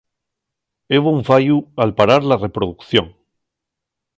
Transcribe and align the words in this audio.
Hebo 0.93 1.09
un 1.17 1.21
fallu 1.29 1.57
al 1.85 1.91
parar 1.99 2.21
la 2.31 2.37
reproducción. 2.45 3.07